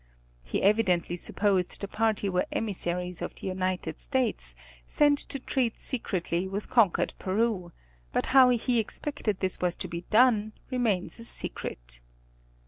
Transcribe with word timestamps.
He 0.41 0.63
evidently 0.63 1.15
supposed 1.15 1.79
the 1.79 1.87
party 1.87 2.27
were 2.27 2.47
emissaries 2.51 3.21
of 3.21 3.35
the 3.35 3.45
United 3.45 3.99
States, 3.99 4.55
sent 4.87 5.19
to 5.19 5.37
treat 5.37 5.79
secretly 5.79 6.47
with 6.47 6.71
conquered 6.71 7.13
Peru, 7.19 7.71
but 8.11 8.25
how 8.33 8.49
he 8.49 8.79
expected 8.79 9.41
this 9.41 9.61
was 9.61 9.75
to 9.77 9.87
be 9.87 10.01
done 10.09 10.53
remains 10.71 11.19
a 11.19 11.23
secret. 11.23 12.01